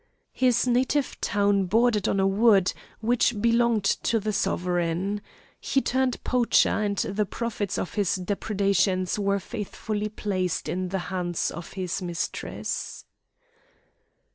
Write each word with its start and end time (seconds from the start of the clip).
His 0.33 0.65
native 0.65 1.21
town 1.21 1.65
bordered 1.65 2.07
on 2.07 2.19
a 2.19 2.25
wood, 2.25 2.73
which 3.01 3.39
belonged 3.39 3.83
to 3.83 4.19
the 4.19 4.33
sovereign; 4.33 5.21
he 5.59 5.79
turned 5.79 6.23
poacher, 6.23 6.69
and 6.81 6.97
the 6.97 7.23
profits 7.27 7.77
of 7.77 7.93
his 7.93 8.15
depredations 8.15 9.19
were 9.19 9.39
faithfully 9.39 10.09
placed 10.09 10.67
in 10.67 10.89
the 10.89 10.97
hands 11.13 11.51
of 11.51 11.73
his 11.73 12.01
mistress. 12.01 13.05